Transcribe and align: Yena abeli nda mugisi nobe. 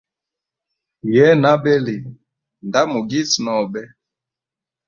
Yena 1.13 1.47
abeli 1.55 1.97
nda 2.67 2.81
mugisi 2.91 3.37
nobe. 3.45 3.83